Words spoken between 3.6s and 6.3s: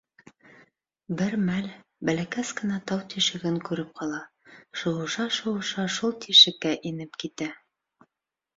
күреп ҡала, шыуыша-шыуыша шул